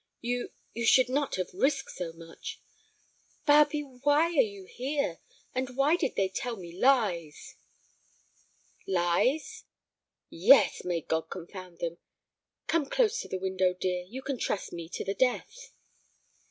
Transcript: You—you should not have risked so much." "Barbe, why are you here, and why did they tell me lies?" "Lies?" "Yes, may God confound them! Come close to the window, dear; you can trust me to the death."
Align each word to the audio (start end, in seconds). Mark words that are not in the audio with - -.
You—you 0.21 0.83
should 0.87 1.09
not 1.09 1.35
have 1.35 1.53
risked 1.53 1.91
so 1.91 2.11
much." 2.11 2.59
"Barbe, 3.45 3.83
why 4.01 4.23
are 4.29 4.41
you 4.41 4.65
here, 4.65 5.19
and 5.53 5.77
why 5.77 5.95
did 5.95 6.15
they 6.15 6.27
tell 6.27 6.55
me 6.55 6.71
lies?" 6.75 7.53
"Lies?" 8.87 9.65
"Yes, 10.27 10.83
may 10.83 11.01
God 11.01 11.29
confound 11.29 11.77
them! 11.81 11.99
Come 12.65 12.87
close 12.87 13.19
to 13.19 13.27
the 13.27 13.37
window, 13.37 13.75
dear; 13.75 14.03
you 14.09 14.23
can 14.23 14.39
trust 14.39 14.73
me 14.73 14.89
to 14.89 15.05
the 15.05 15.13
death." 15.13 15.71